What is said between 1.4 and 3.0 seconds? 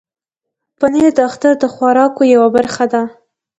د خوراکو یوه برخه